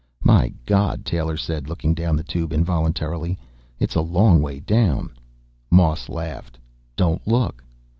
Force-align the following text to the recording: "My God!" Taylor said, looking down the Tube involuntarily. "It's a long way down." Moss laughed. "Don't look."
"My 0.23 0.51
God!" 0.65 1.05
Taylor 1.05 1.37
said, 1.37 1.69
looking 1.69 1.93
down 1.93 2.15
the 2.15 2.23
Tube 2.23 2.51
involuntarily. 2.53 3.37
"It's 3.77 3.93
a 3.93 4.01
long 4.01 4.41
way 4.41 4.59
down." 4.59 5.11
Moss 5.69 6.09
laughed. 6.09 6.57
"Don't 6.95 7.27
look." 7.27 7.63